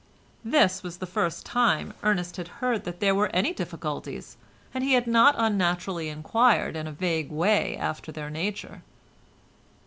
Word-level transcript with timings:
This 0.43 0.81
was 0.81 0.97
the 0.97 1.05
first 1.05 1.45
time 1.45 1.93
Ernest 2.01 2.37
had 2.37 2.47
heard 2.57 2.85
that 2.85 3.01
there 3.01 3.13
were 3.13 3.29
any 3.35 3.53
difficulties, 3.53 4.35
and 4.73 4.83
he 4.83 4.99
not 5.01 5.35
unnaturally 5.37 6.09
enquired 6.09 6.75
in 6.75 6.87
a 6.87 6.91
vague 6.91 7.29
way 7.29 7.77
after 7.77 8.11
their 8.11 8.31
nature. 8.31 8.81